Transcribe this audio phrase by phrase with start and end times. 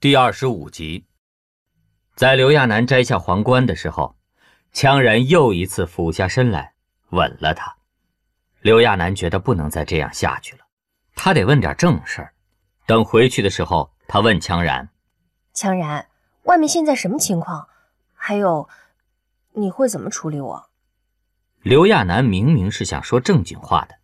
[0.00, 1.04] 第二十五集，
[2.14, 4.16] 在刘亚楠摘下皇冠的时候，
[4.72, 6.72] 羌然又一次俯下身来
[7.10, 7.76] 吻了他。
[8.62, 10.62] 刘亚楠觉得不能再这样下去了，
[11.14, 12.32] 他得问点正事儿。
[12.86, 14.88] 等回去的时候，他问羌然
[15.54, 16.08] ：“羌然，
[16.44, 17.68] 外面现在什么情况？
[18.14, 18.70] 还有，
[19.52, 20.70] 你会怎么处理我？”
[21.60, 23.96] 刘亚楠明明是想说正经话的，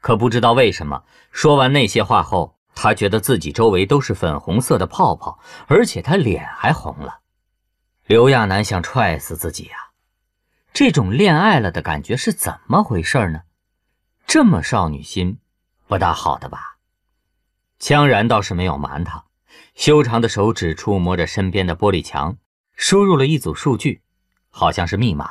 [0.00, 2.56] 可不知道为什么，说完那些话后。
[2.74, 7.20] 他觉得自己周围都是粉红色的泡泡，而且他脸还红了。
[8.06, 9.76] 刘亚楠想踹死自己呀！
[10.72, 13.42] 这种恋爱了的感觉是怎么回事呢？
[14.26, 15.38] 这么少女心，
[15.86, 16.78] 不大好的吧？
[17.80, 19.24] 羌然倒是没有瞒他，
[19.74, 22.36] 修长的手指触摸着身边的玻璃墙，
[22.76, 24.02] 输入了一组数据，
[24.48, 25.30] 好像是密码。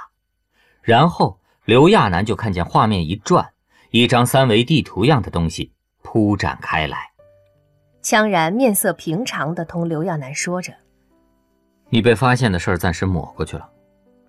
[0.81, 3.53] 然后刘亚楠就看见画面一转，
[3.91, 7.08] 一张三维地图样的东西铺展开来。
[8.01, 10.73] 羌然面色平常的同刘亚楠说着
[11.89, 13.69] ：“你被发现的事儿暂时抹过去了，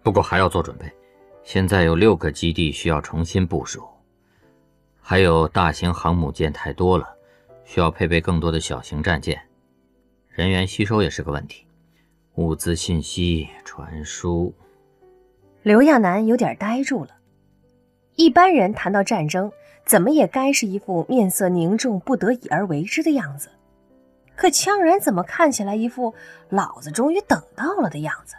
[0.03, 0.91] 不过还要做准备。
[1.43, 3.83] 现在有六个基地需要重新部署，
[5.01, 7.09] 还有大型航母舰太多了，
[7.65, 9.41] 需要配备更多的小型战舰。
[10.29, 11.65] 人员吸收也是个问题，
[12.35, 14.53] 物资信息传输。”
[15.63, 17.11] 刘亚楠有点呆住了。
[18.17, 19.53] 一般人谈到战争，
[19.87, 23.49] 怎么也该是一副面色凝重、不得已而为之的样子。
[24.41, 26.15] 可羌然怎么看起来一副
[26.49, 28.37] 老子终于等到了的样子？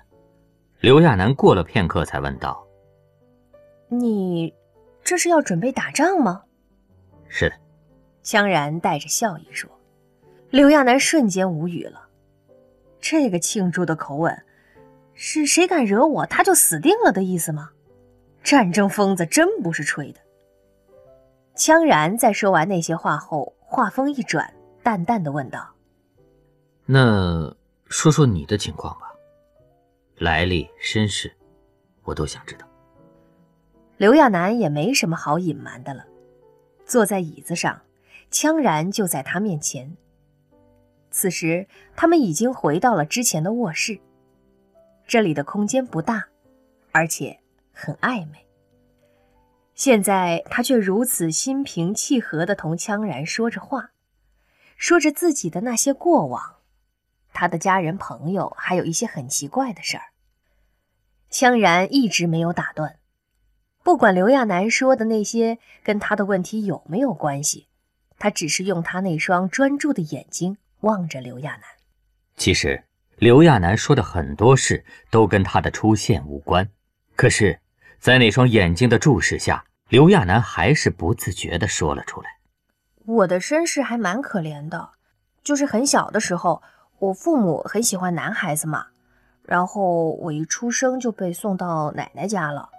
[0.80, 2.66] 刘亚楠过了片刻才问道
[3.88, 4.52] ：“你
[5.03, 6.41] 这是要准备打仗吗
[7.29, 7.55] ？”“是的。”
[8.25, 9.69] 羌然带着笑意说。
[10.49, 12.07] 刘亚楠瞬间无语了，
[12.99, 14.44] 这个庆祝的口吻，
[15.13, 17.69] 是谁敢惹我他就死定了的意思吗？
[18.44, 20.19] 战争疯子真不是吹的。
[21.55, 25.69] 羌然在说完那些话后，话锋一转，淡淡的问道。
[26.85, 29.13] 那说说你的情况吧，
[30.17, 31.31] 来历、身世，
[32.03, 32.67] 我都想知道。
[33.97, 36.06] 刘亚楠也没什么好隐瞒的了，
[36.85, 37.81] 坐在椅子上，
[38.31, 39.95] 羌然就在他面前。
[41.11, 44.00] 此时，他们已经回到了之前的卧室。
[45.06, 46.25] 这里的空间不大，
[46.91, 47.39] 而且
[47.73, 48.47] 很暧昧。
[49.75, 53.91] 现在他却如此心平气和地同羌然说着话，
[54.77, 56.60] 说着自己的那些过往。
[57.34, 60.03] 他的家人、朋友，还有一些很奇怪的事儿。
[61.31, 62.97] 羌然一直没有打断，
[63.84, 67.68] 不管刘亚楠说的那些跟他的问题有没有关系，
[68.19, 71.62] 他只是用他那双专注的眼睛望着刘亚楠。
[72.36, 72.84] 其实，
[73.16, 76.69] 刘亚楠说的很多事都跟他的出现无关，
[77.16, 77.62] 可是，
[77.98, 82.30] 在那双眼睛的注视下，刘亚楠还是不自觉地说了出来
[83.06, 84.92] ：“我的身世还蛮可怜的，
[85.44, 86.62] 就是很小的时候。”
[87.01, 88.85] 我父母很喜欢男孩子嘛，
[89.47, 92.69] 然后我一出生就被送到奶奶家了。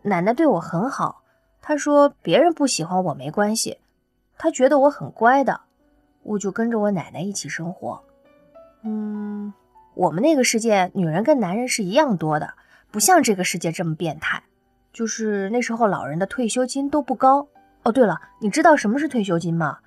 [0.00, 1.20] 奶奶对我很好，
[1.60, 3.76] 她说别人不喜欢我没关系，
[4.38, 5.60] 她觉得我很乖的，
[6.22, 8.02] 我就跟着我奶奶一起生活。
[8.84, 9.52] 嗯，
[9.92, 12.54] 我们那个世界女人跟男人是一样多的，
[12.90, 14.42] 不像这个世界这么变态。
[14.94, 17.46] 就是那时候老人的退休金都不高。
[17.82, 19.80] 哦，对了，你知道什么是退休金吗？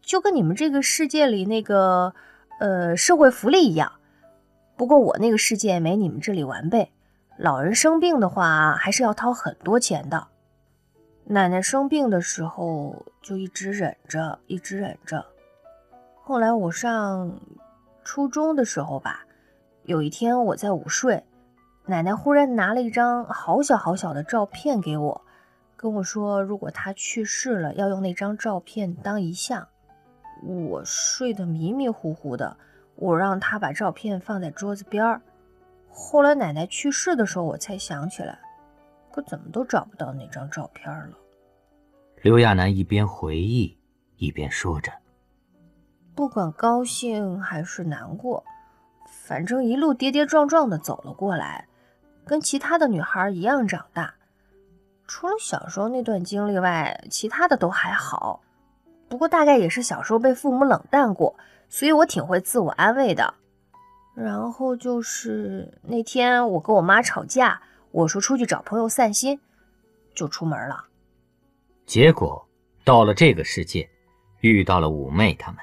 [0.00, 2.14] 就跟你们这个世界里那个。
[2.62, 3.90] 呃，社会福利一样，
[4.76, 6.92] 不过我那个世界没你们这里完备。
[7.36, 10.28] 老人生病的话，还是要掏很多钱的。
[11.24, 15.26] 奶奶生病的时候，就一直忍着，一直忍着。
[16.14, 17.40] 后来我上
[18.04, 19.26] 初中的时候吧，
[19.82, 21.24] 有一天我在午睡，
[21.86, 25.22] 奶奶忽然拿了一张好小好小的照片给我，
[25.76, 29.66] 跟我说，如果她去世了，要用那张照片当遗像。
[30.42, 32.56] 我睡得迷迷糊糊的，
[32.96, 35.22] 我让他把照片放在桌子边儿。
[35.88, 38.38] 后来奶奶去世的时候，我才想起来，
[39.12, 41.16] 可怎么都找不到那张照片了。
[42.22, 43.78] 刘亚楠一边回忆，
[44.16, 44.92] 一边说着
[46.14, 48.42] ：“不管高兴还是难过，
[49.24, 51.68] 反正一路跌跌撞撞的走了过来，
[52.24, 54.14] 跟其他的女孩一样长大。
[55.06, 58.40] 除了小时候那段经历外，其他的都还好。”
[59.12, 61.36] 不过大概也是小时候被父母冷淡过，
[61.68, 63.34] 所以我挺会自我安慰的。
[64.16, 67.60] 然后就是那天我跟我妈吵架，
[67.90, 69.38] 我说出去找朋友散心，
[70.14, 70.86] 就出门了。
[71.84, 72.48] 结果
[72.84, 73.86] 到了这个世界，
[74.40, 75.60] 遇到了五妹他们。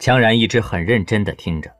[0.00, 1.70] 羌然一直很认真地听着，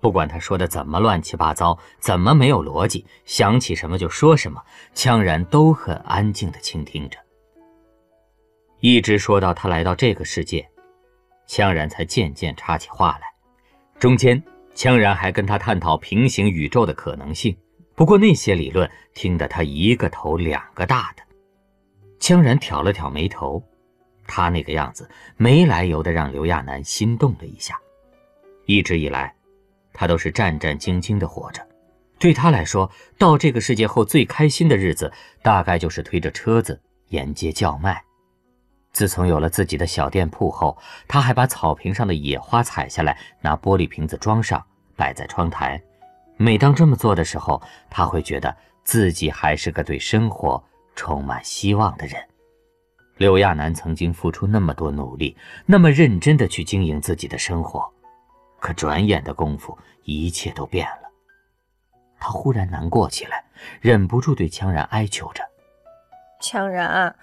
[0.00, 4.62] 不管他说的怎么乱七八糟，怎么没有逻辑，想起什么就说什么，
[4.94, 7.18] 羌然都很安静地倾听着。
[8.80, 10.66] 一直说到他来到这个世界，
[11.46, 13.28] 羌然才渐渐插起话来。
[13.98, 14.42] 中间，
[14.74, 17.56] 羌然还跟他探讨平行宇宙的可能性。
[17.94, 21.22] 不过那些理论听得他一个头两个大的。
[22.18, 23.62] 羌然挑了挑眉头，
[24.26, 25.06] 他那个样子
[25.36, 27.78] 没来由的让刘亚楠心动了一下。
[28.64, 29.34] 一直以来，
[29.92, 31.66] 他都是战战兢兢的活着。
[32.18, 35.12] 对他来说，到这个世界后最开心的日子，
[35.42, 38.02] 大概就是推着车子沿街叫卖。
[38.92, 40.76] 自从有了自己的小店铺后，
[41.06, 44.64] 他还把草坪上的野花采下来，拿玻璃瓶子装上，
[44.96, 45.80] 摆在窗台。
[46.36, 50.62] 每当这么做的时候，他会觉得自己还是个对生活
[50.96, 52.20] 充满希望的人。
[53.16, 55.36] 刘亚楠曾经付出那么多努力，
[55.66, 57.88] 那么认真的去经营自己的生活，
[58.58, 61.10] 可转眼的功夫，一切都变了。
[62.18, 63.44] 他忽然难过起来，
[63.80, 65.44] 忍不住对羌然哀求着
[66.42, 67.14] ：“羌然，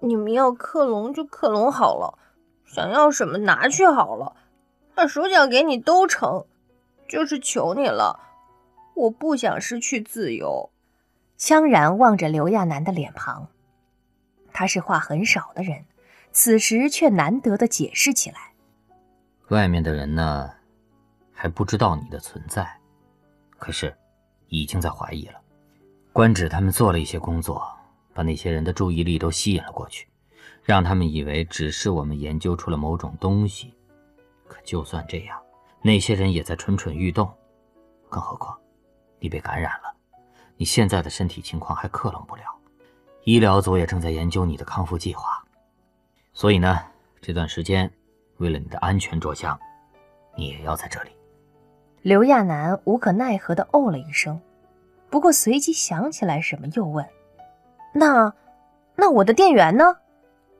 [0.00, 2.18] 你们要克隆就克隆好了，
[2.64, 4.36] 想要什么拿去好了，
[4.94, 6.46] 把手脚给你都成，
[7.08, 8.18] 就是求你了，
[8.94, 10.70] 我不想失去自由。”
[11.38, 13.48] 羌然望着刘亚楠的脸庞，
[14.52, 15.84] 他是话很少的人，
[16.32, 18.52] 此时却难得的解释起来
[19.50, 20.50] ：“外面的人呢，
[21.32, 22.68] 还不知道你的存在，
[23.58, 23.96] 可是……”
[24.50, 25.38] 已经在怀疑了，
[26.10, 27.62] 官职他们做了一些工作，
[28.18, 30.08] 把那些人的注意力都吸引了过去，
[30.64, 33.72] 让他们以为只是我们研究出了某种东西。
[34.48, 35.40] 可就算这样，
[35.80, 37.32] 那些人也在蠢蠢欲动。
[38.08, 38.58] 更何况，
[39.20, 39.94] 你被感染了，
[40.56, 42.42] 你现在的身体情况还克隆不了，
[43.22, 45.40] 医疗组也正在研究你的康复计划。
[46.32, 46.80] 所以呢，
[47.20, 47.88] 这段时间，
[48.38, 49.56] 为了你的安全着想，
[50.36, 51.10] 你也要在这里。
[52.02, 54.40] 刘亚楠无可奈何地哦了一声，
[55.08, 57.06] 不过随即想起来什么，又问
[57.92, 58.34] ：“那，
[58.96, 59.96] 那我的店员呢？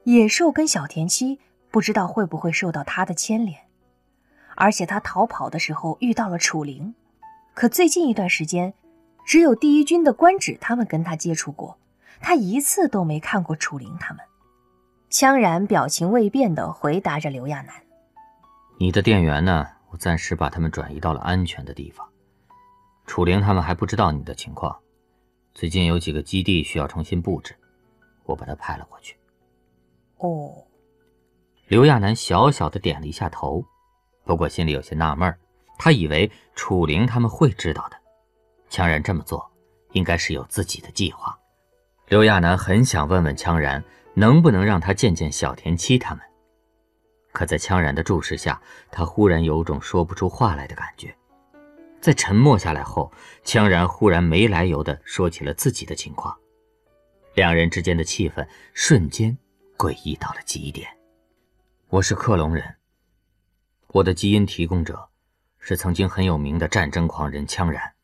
[0.04, 1.38] 野兽跟小田七
[1.70, 3.58] 不知道会不会受到他的牵连？
[4.56, 6.94] 而且他逃跑的时候遇到了楚灵，
[7.54, 8.74] 可最近一段时间，
[9.24, 11.78] 只有第一军的官职他们跟他接触过，
[12.20, 14.24] 他一次都没看过楚灵他们。”
[15.10, 17.74] 羌然表情未变地回答着刘亚楠
[18.78, 22.06] ：“你的店员呢？”我暂时把他们转移到了安全的地方。
[23.06, 24.78] 楚灵他们还不知道你的情况，
[25.58, 27.52] 最近有几个基地需要重新布置，
[28.26, 29.16] 我把他派了过去。
[30.18, 30.54] 哦，
[31.66, 33.64] 刘亚楠小小的点了一下头，
[34.24, 35.36] 不过心里有些纳闷
[35.76, 37.96] 他以为楚灵他们会知道的。
[38.70, 39.50] 羌然这么做，
[39.94, 41.36] 应该是有自己的计划。
[42.06, 43.82] 刘亚楠很想问问羌然，
[44.14, 46.24] 能不能让他见见小田七他们。
[47.32, 48.62] 可在羌然的注视下，
[48.92, 51.12] 他忽然有种说不出话来的感觉。
[52.00, 53.12] 在沉默下来后，
[53.44, 56.36] 羌然忽然没来由地说起了自己的情况，
[57.34, 59.36] 两人之间的气氛瞬间
[59.76, 60.88] 诡异到了极点。
[61.88, 62.76] 我是克隆人，
[63.88, 65.08] 我的基因提供者
[65.58, 67.94] 是曾经很有名的战争狂人羌然。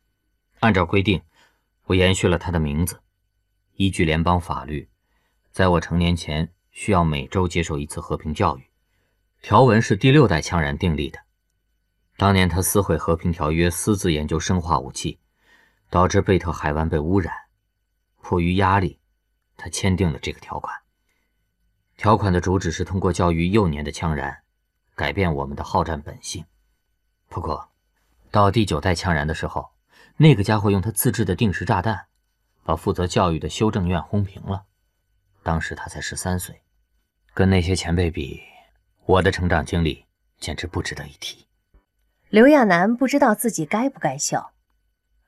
[0.61, 1.23] 按照规定，
[1.85, 3.01] 我延续了他的名字。
[3.77, 4.89] 依据联邦法律，
[5.51, 8.63] 在我成年前需要每周接受一次和平教育。
[9.43, 11.19] 条文是第六代羌然订立的。
[12.17, 15.19] 当年他撕毁和平条约，私自研究生化武器，
[15.91, 17.35] 导致贝特海湾被污染。
[18.23, 18.99] 迫于压力，
[19.57, 20.75] 他签订了这个条款。
[21.97, 24.43] 条款的主旨是通过教育幼年的羌然，
[24.95, 26.45] 改变我们的好战本性。
[27.29, 27.69] 不过，
[28.31, 29.73] 到第九代羌然的时候，
[30.17, 32.07] 那个家伙用他自制的定时炸弹，
[32.63, 34.65] 把负责教育的修正院轰平了。
[35.43, 36.63] 当时他才十三岁，
[37.35, 38.41] 跟那些前辈比。
[39.05, 40.07] 我的成长经历
[40.39, 41.47] 简直不值得一提。
[42.35, 44.55] 刘亚楠不知道自己该不该笑，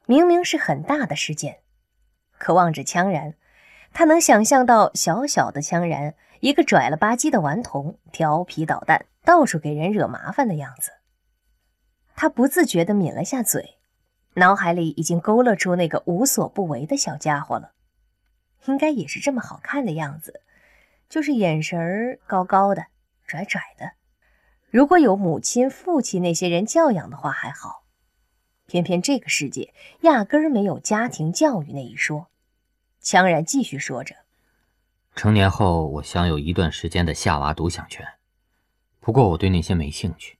[0.07, 1.61] 明明是很大的事件，
[2.37, 3.35] 可望着羌然，
[3.93, 10.91] 他能想象到小小的羌然，一个拽了吧唧的顽童，调皮捣蛋，到处给人惹麻烦的样子。
[12.17, 13.79] 他不自觉地抿了下嘴，
[14.35, 17.71] 脑海里已经勾勒出那个无所不为的小家伙了，
[18.65, 20.41] 应该也是这么好看的样子，
[21.09, 22.87] 就是眼神儿高高的。
[23.29, 23.93] 拽拽的，
[24.77, 27.85] 如果有母亲、父亲那些人教养的话还好，
[28.67, 32.27] 偏偏这个世界压根儿没有家庭教育那一说。
[33.03, 34.15] 羌然继续说着
[35.17, 38.07] ：“成年后，我享有一段时间的夏娃独享权，
[39.01, 40.37] 不过我对那些没兴趣，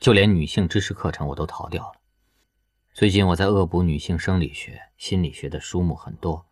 [0.00, 2.00] 就连女性知识课程我都逃掉了。
[2.92, 6.44] 最近我在恶补女性生理学、心理学的书目很多，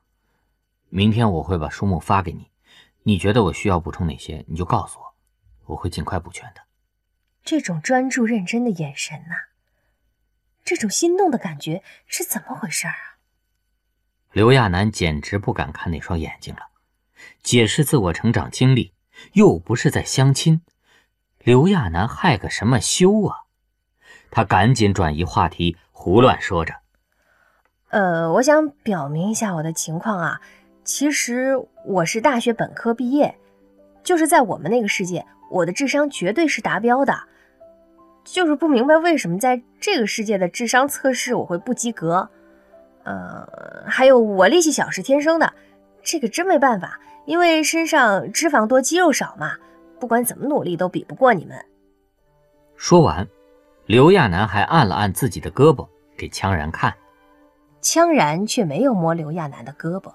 [0.88, 2.47] 明天我会把书目发给你，
[3.02, 5.12] 你觉得我需要补充哪些，你就告诉我。”
[5.67, 6.61] 我会尽快补全的。
[7.50, 9.35] 这种专注认真的眼神呐，
[10.64, 12.95] 这种心动的感觉是怎么回事啊？
[14.30, 16.69] 刘亚楠简直不敢看那双眼睛了。
[17.42, 18.95] 解释自我成长经历，
[19.33, 20.61] 又不是在相亲，
[21.40, 23.38] 刘亚楠害个什么羞啊？
[24.30, 26.76] 他赶紧转移话题，胡乱说着
[27.90, 30.40] ：“呃，我想表明一下我的情况啊，
[30.85, 33.37] 其实我是大学本科毕业，
[34.04, 37.25] 就是在我们那个世界，我的智商绝对是达标的，
[38.25, 42.29] 就是不明白为什么在这个世界的智商测试我会不及格。
[43.03, 45.53] 呃，还有我力气小是天生的，
[46.03, 49.57] 这个真没办法，因为身上脂肪多肌肉少嘛，
[49.99, 51.57] 不管怎么努力都比不过你们。”
[52.77, 53.27] 说完，
[53.87, 56.95] 刘亚楠还按了按自己的胳膊给羌然看，
[57.83, 60.12] 羌然却没有摸刘亚楠的胳膊，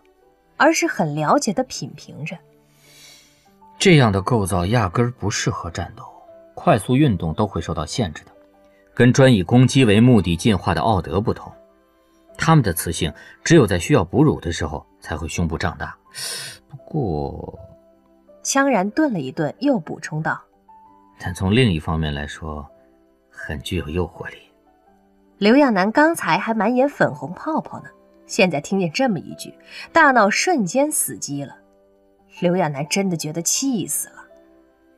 [0.58, 2.38] 而是很了解的品评着。
[3.78, 6.04] 这样的构造压根儿不适合战斗，
[6.56, 8.32] 快速运动都会受到限制的。
[8.96, 11.52] 跟专以攻击为目的进化的奥德不同，
[12.38, 15.94] 它们的雌性只有在需要哺乳的时候才会胸部胀大。
[16.70, 17.60] 不过，
[18.42, 20.42] 羌然顿了一顿，又补充道。
[21.20, 22.66] 但从另一方面来说，
[23.30, 24.38] 很具有诱惑力。
[25.38, 27.90] 刘亚楠刚才还满眼粉红泡泡呢，
[28.26, 29.54] 现在听见这么一句，
[29.92, 31.58] 大脑瞬间死机了。
[32.40, 34.15] 刘亚楠真的觉得气死了。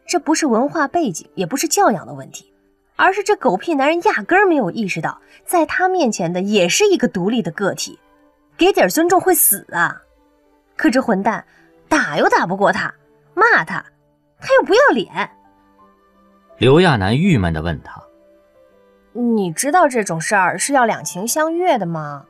[0.07, 2.53] 这不是文化背景，也不是教养的问题，
[2.95, 7.99] 而是这狗屁男人压根儿没有意识到，在他面前的也是一个独立的个体，
[8.57, 10.01] 给点尊重会死啊！
[10.77, 11.45] 可这混蛋，
[11.89, 12.93] 打又打不过他，
[13.33, 13.85] 骂他，
[14.39, 15.29] 他又不要脸。
[16.57, 18.01] 刘亚楠郁闷地问他
[19.13, 22.25] ：“你知道这种事儿是要两情相悦的吗？”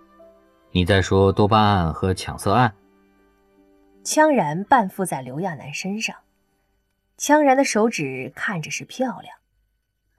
[0.71, 2.73] 你在说多巴胺和抢色案？
[4.03, 6.15] 羌然半附在刘亚楠身上，
[7.17, 9.37] 羌然的手指看着是漂亮，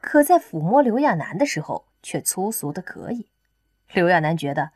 [0.00, 3.30] 可在抚摸刘亚楠的时候却粗俗的可以。
[3.92, 4.72] 刘亚楠觉得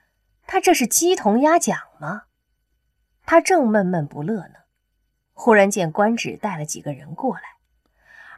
[0.46, 2.24] 他这是鸡同鸭讲吗？
[3.26, 4.54] 他正闷闷不乐呢，
[5.32, 7.42] 忽然见官职带了几个人过来。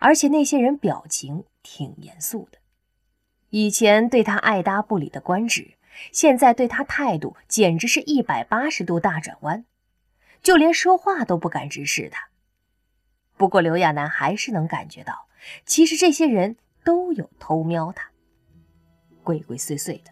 [0.01, 2.59] 而且那些人表情挺严肃的，
[3.49, 5.79] 以前对他爱搭不理的官职，
[6.13, 9.65] 现在对他态度简直是一百八十度大转弯，
[10.43, 12.29] 就连说话都不敢直视他。
[13.37, 15.27] 不过刘亚楠还是能感觉到，
[15.67, 18.09] 其实这些人都有偷瞄他，
[19.23, 20.11] 鬼鬼祟祟的。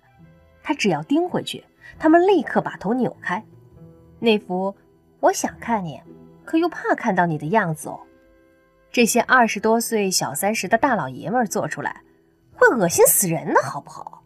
[0.63, 1.65] 他只要盯回去，
[1.99, 3.45] 他们立刻把头扭开，
[4.19, 4.77] 那副
[5.21, 6.01] 我想看你，
[6.45, 8.01] 可又怕看到你的样子哦。
[8.91, 12.03] 这些二十多岁、小三十的大老爷们儿做出来，
[12.55, 14.23] 会恶心死人的，好不好？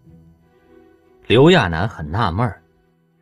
[1.27, 2.63] 刘亚楠很纳闷儿，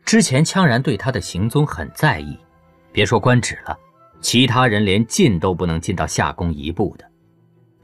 [0.05, 2.39] 之前羌然对他的行踪很在意，
[2.93, 3.79] 别说官职了，
[4.25, 7.05] 其他人连进都不能进到夏宫一步的，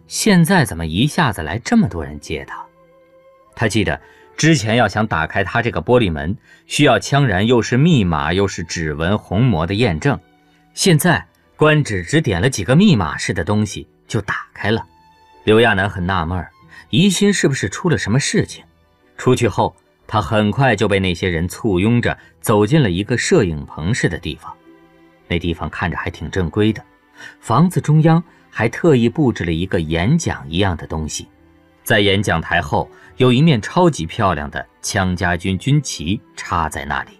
[0.06, 2.64] 现在怎么一下子来这么多人接他？
[3.54, 4.00] 他记得
[4.38, 6.34] 之前要想打开他这个玻璃门，
[6.66, 10.18] 需要羌然又是密码又是指纹虹膜的验证，
[10.72, 11.24] 现在。
[11.56, 14.82] 官职只点了几个密码式的东西就打开了，
[15.44, 16.42] 刘亚楠很纳闷
[16.88, 18.64] 疑心是不是出了什么事情。
[19.18, 24.56] 出去后，他很快就被那些人簇拥着走进了一个摄影棚似的地方。
[25.30, 26.84] 那地方看着还挺正规的，
[27.38, 31.28] 房子中央还特意布置了一个演讲一样的东西，
[31.84, 37.12] 在演讲台后有一面超级漂亮的羌家军军旗插在那里，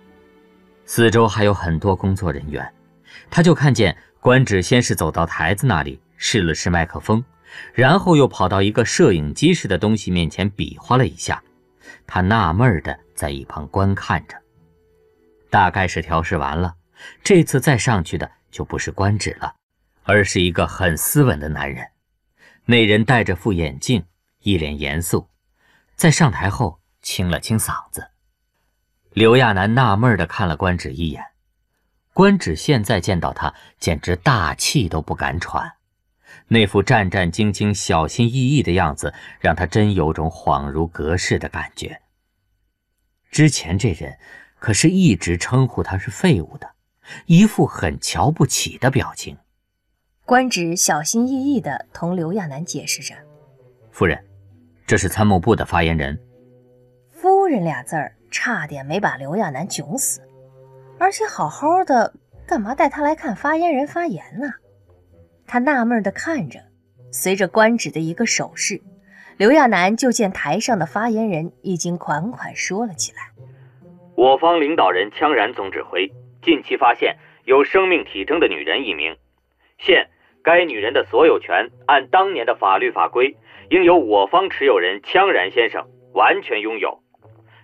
[0.84, 2.68] 四周还有很多工作人员，
[3.30, 3.96] 他就看见。
[4.22, 7.24] 官职先是走到台子那里试了试麦克风，
[7.72, 11.42] 然后又跑到一个摄影机似的东西面前比划了一下。
[12.06, 14.36] 他纳闷的在一旁观看着，
[15.48, 16.74] 大概是调试完了，
[17.22, 19.54] 这次再上去的就不是官职了，
[20.04, 21.86] 而是一个很斯文的男人。
[22.64, 24.04] 那人戴着副眼镜，
[24.40, 25.28] 一脸严肃，
[25.96, 28.10] 在上台后清了清嗓子。
[29.12, 31.24] 刘亚楠纳闷的看了官职一眼。
[32.12, 35.72] 官职现在见到他，简直大气都不敢喘，
[36.48, 42.02] 那副战战兢兢、小心翼翼的样子，让他真有种恍如隔世的感觉。
[43.30, 44.18] 之前这人
[44.58, 46.74] 可是一直称呼他是废物的，
[47.26, 49.36] 一副很瞧不起的表情。
[50.24, 53.14] 官职小心翼翼地同刘亚楠解释着
[53.90, 54.22] ：“夫人，
[54.86, 56.18] 这是参谋部的发言人。
[57.10, 60.20] ”“夫人”俩字儿差点没把刘亚楠窘死。
[60.98, 62.12] 而且好好的，
[62.46, 64.52] 干嘛带他来看发言人发言呢？
[65.46, 66.60] 他纳闷地看着，
[67.10, 68.80] 随着官职的一个手势，
[69.36, 73.32] 刘亚楠就见台上的发言人已经款款说了起来
[74.14, 76.06] ：“我方领导人羌然总指挥，
[76.42, 79.16] 近期发现有生命体征的女人一名，
[79.78, 80.08] 现
[80.42, 83.36] 该女人的所有权按当年的法律法规，
[83.68, 87.00] 应由我方持有人羌然先生完全拥有。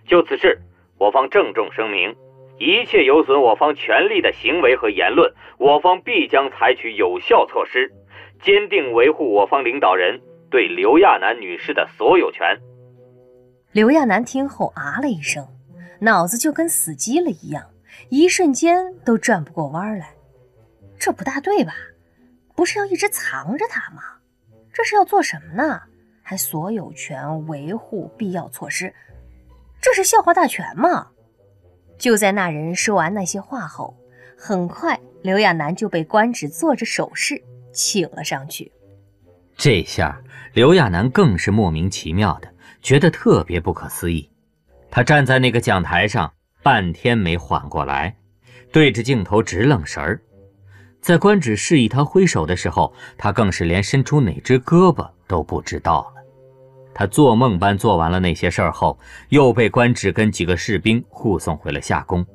[0.05, 0.59] 就此事，
[0.97, 2.15] 我方郑重声明。”
[2.59, 7.91] 一切有损我方权利的行为和言论，我方必将采取有效措施，
[8.41, 10.19] 坚定维护我方领导人
[10.49, 12.57] 对刘亚楠女士的所有权。
[13.73, 15.45] 刘亚楠听后啊了一声，
[16.01, 17.63] 脑子就跟死机了一样，
[18.09, 20.13] 一瞬间都转不过弯来。
[20.99, 21.73] 这不大对吧？
[22.55, 24.01] 不是要一直藏着他吗？
[24.73, 25.81] 这是要做什么呢？
[26.21, 28.93] 还所有权维护必要措施，
[29.79, 31.07] 这是笑话大全吗？
[31.97, 33.95] 就在那人说完那些话后，
[34.37, 38.71] 很快刘亚楠就被官职做着手势请了上去。
[39.55, 40.21] 这下
[40.53, 42.51] 刘亚楠更是莫名其妙的。
[42.81, 44.29] 觉得特别不可思议，
[44.89, 46.31] 他站在那个讲台上
[46.67, 48.13] 半天没缓过来，
[48.73, 50.21] 对着镜头直愣神儿。
[50.99, 56.21] 在官职示意他挥手的时候，他更是连伸出哪只胳膊都不知道了。
[56.93, 62.25] 他做梦般做完了那些事儿后，又被官职跟几个士兵护送回了夏宫。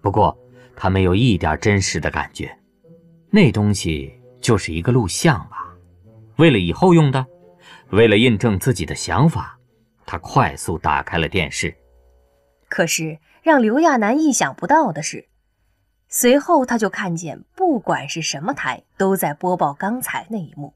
[0.00, 0.36] 不过
[0.74, 2.50] 他没有一点真实的感觉，
[3.30, 5.72] 那东西就是一个录像吧？
[6.38, 7.24] 为了以后用的，
[7.90, 9.56] 为了印证自己的想法。
[10.04, 11.72] 他快速打开了电视，
[12.68, 15.28] 可是让刘亚楠意想不到的是，
[16.08, 20.72] 随后他就看见，不管是什么台，都在播报刚才那一幕。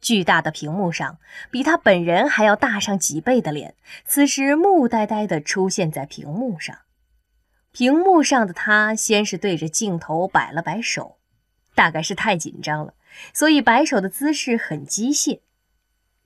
[0.00, 1.18] 巨大的屏幕上，
[1.50, 3.74] 比他本人还要大上几倍的脸，
[4.06, 6.74] 此时木呆呆地出现在屏幕上。
[7.70, 11.18] 屏幕上的他先是对着镜头摆了摆手，
[11.74, 12.94] 大概是太紧张了，
[13.34, 15.40] 所以摆手的姿势很机械。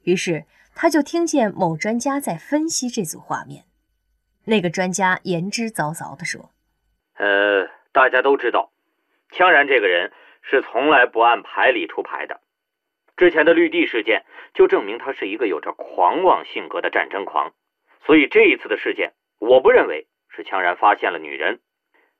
[0.04, 0.44] 于是。
[0.76, 3.64] 他就听见某专家在分析这组画面，
[4.46, 6.50] 那个专家言之凿凿地说
[7.16, 8.70] ：“呃，大家都知道，
[9.30, 12.40] 羌然这个人是从来不按牌理出牌的。
[13.16, 17.52] 之前的绿地事件就证明他是一个有着狂妄性格的战争狂。
[18.04, 21.60] 所以这一次的事件，我不认为是羌然发现了女人。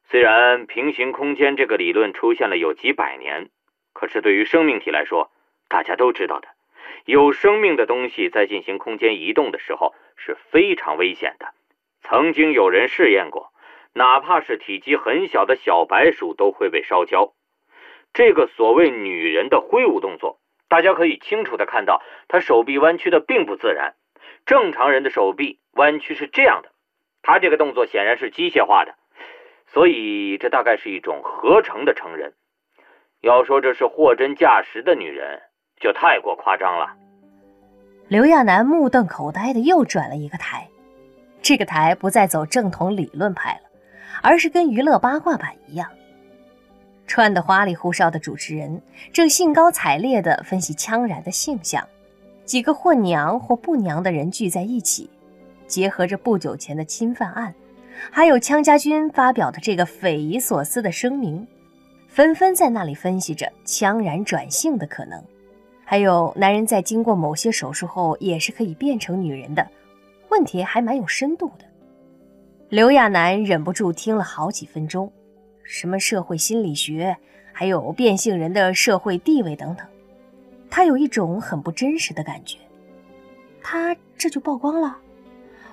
[0.09, 3.51] 虽然平行空间这个理论出现了有几百年，
[3.93, 5.31] 可是对于生命体来说，
[5.69, 6.49] 大家都知道的。”
[7.07, 11.53] 有生命的东西在进行空间移动的时候是非常危险的。
[12.09, 13.51] 曾经有人试验过，
[13.93, 17.33] 哪怕是体积很小的小白鼠都会被烧焦。
[18.13, 20.39] 这个所谓女人的挥舞动作，
[20.69, 23.95] 大家可以清楚的看到，她手臂弯曲的并不自然。
[24.47, 26.71] 正常人的手臂弯曲是这样的，
[27.23, 28.95] 她这个动作显然是机械化的，
[29.67, 32.35] 所以这大概是一种合成的成人。
[33.21, 35.43] 要说这是货真价实的女人。
[35.81, 36.87] 就太过夸张了。
[38.09, 40.67] 刘亚楠目瞪口呆的又转了一个台，
[41.45, 43.69] 这个台不再走正统理论派了，
[44.23, 45.87] 而是跟娱乐八卦版一样，
[47.07, 48.81] 穿得花里胡哨的主持人
[49.13, 51.87] 正兴高采烈地分析羌然的性向。
[52.47, 55.11] 几个或娘或不娘的人聚在一起，
[55.67, 57.55] 结合着不久前的侵犯案，
[58.11, 61.47] 还有羌家军发表的这个匪夷所思的声明，
[62.09, 65.23] 纷纷在那里分析着羌然转性的可能。
[65.85, 69.67] 还有男人在经过某些手术后也是可以变成女人的，
[70.31, 71.65] 问题还蛮有深度的。
[72.69, 75.13] 刘亚楠忍不住听了好几分钟，
[75.63, 77.17] 什么社会心理学，
[77.53, 79.87] 还有变性人的社会地位等等，
[80.69, 82.59] 他有一种很不真实的感觉。
[83.63, 84.97] 他这就曝光了，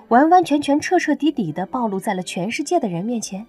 [0.09, 3.45] 完完全全、彻彻底底的暴露在了全世界的人面前。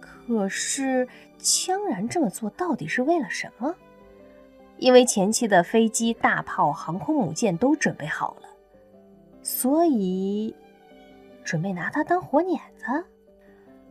[0.00, 1.08] 可是
[1.40, 3.74] 羌然这么做到底是为了什么？
[4.78, 8.48] 因为前期的飞机、大炮、航空母舰都准备好了，
[9.42, 10.54] 所以
[11.44, 12.84] 准备拿他当活碾子。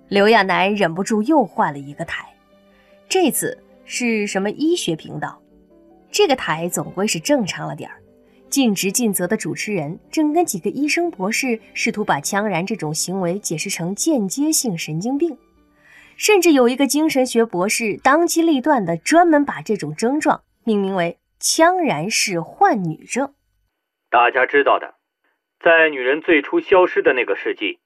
[0.08, 2.28] 刘亚楠忍不住又换了一个台，
[3.08, 5.42] 这次是什么医学频道？
[6.12, 8.02] 这个台总归是正常了点儿，
[8.50, 15.38] 尽职尽责的主持人正跟几个医生博士试图把羌然这种行为解释成间接性神经病，
[16.16, 20.42] 甚至有一个精神学博士当机立断的专门把这种症状。
[20.64, 23.34] 命名为“羌然氏幻女症”。
[24.10, 24.96] 大家知道的，
[25.60, 27.80] 在女人最初消失的那个世纪，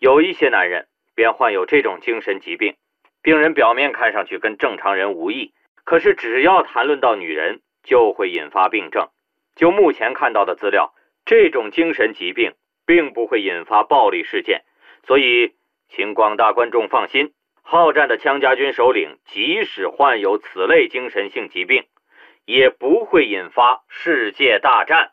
[0.00, 2.74] 有一些男人便患有这种精神疾病。
[3.22, 5.52] 病人表面看上去跟正常人无异，
[5.84, 9.08] 可是只要谈论到女人，就会引发病症。
[9.54, 10.92] 就目前看到的资料，
[11.24, 12.54] 这种精神疾病
[12.86, 14.62] 并不会引发暴力事件。
[15.06, 15.52] 所以，
[15.88, 17.32] 请广大观众放心，
[17.62, 21.84] 好战的羌家军首领即使患有此类精神性疾病。
[22.44, 25.12] 也不会引发世界大战。